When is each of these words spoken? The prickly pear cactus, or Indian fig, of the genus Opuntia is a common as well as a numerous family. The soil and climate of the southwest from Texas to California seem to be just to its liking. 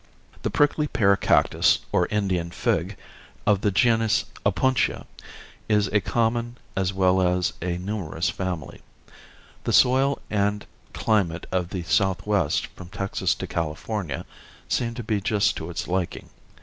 The 0.41 0.49
prickly 0.49 0.87
pear 0.87 1.15
cactus, 1.15 1.77
or 1.91 2.07
Indian 2.07 2.49
fig, 2.49 2.97
of 3.45 3.61
the 3.61 3.69
genus 3.69 4.25
Opuntia 4.43 5.05
is 5.69 5.89
a 5.89 6.01
common 6.01 6.57
as 6.75 6.91
well 6.91 7.21
as 7.21 7.53
a 7.61 7.77
numerous 7.77 8.27
family. 8.27 8.81
The 9.63 9.73
soil 9.73 10.17
and 10.31 10.65
climate 10.93 11.45
of 11.51 11.69
the 11.69 11.83
southwest 11.83 12.65
from 12.75 12.87
Texas 12.89 13.35
to 13.35 13.45
California 13.45 14.25
seem 14.67 14.95
to 14.95 15.03
be 15.03 15.21
just 15.21 15.55
to 15.57 15.69
its 15.69 15.87
liking. 15.87 16.31